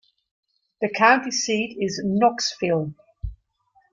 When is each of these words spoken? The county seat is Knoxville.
The 0.81 0.89
county 0.89 1.29
seat 1.29 1.77
is 1.79 2.01
Knoxville. 2.03 2.95